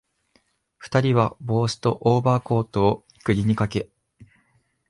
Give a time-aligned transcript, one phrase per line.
[0.79, 3.87] 二人は帽子とオーバーコートを釘にかけ、